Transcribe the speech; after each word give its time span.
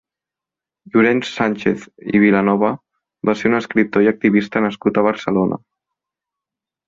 Llorenç 0.93 1.27
Sànchez 1.33 1.83
i 2.13 2.21
Vilanova 2.23 2.71
va 3.29 3.35
ser 3.41 3.51
un 3.51 3.57
escriptor 3.59 4.07
i 4.07 4.11
activista 4.13 4.63
nascut 4.67 4.97
a 4.97 5.05
Barcelona. 5.09 5.61